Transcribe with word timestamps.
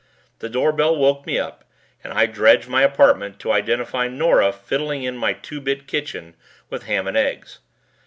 The 0.39 0.49
doorbell 0.49 0.95
woke 0.95 1.27
me 1.27 1.37
up 1.37 1.63
and 2.03 2.11
I 2.11 2.25
dredged 2.25 2.67
my 2.67 2.81
apartment 2.81 3.39
to 3.41 3.51
identify 3.51 4.07
Nora 4.07 4.51
fiddling 4.51 5.03
in 5.03 5.15
my 5.15 5.33
two 5.33 5.61
bit 5.61 5.85
kitchen 5.85 6.35
with 6.71 6.85
ham 6.85 7.05
and 7.07 7.15
eggs. 7.15 7.59